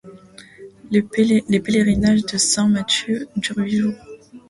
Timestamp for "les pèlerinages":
0.89-2.23